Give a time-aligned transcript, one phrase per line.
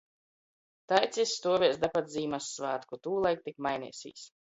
[0.93, 4.31] Taids jis stuovēs da pat Zīmyssvātku, tūlaik tik maineisīs.